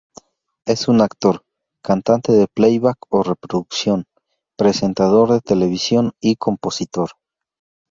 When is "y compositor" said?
6.19-7.11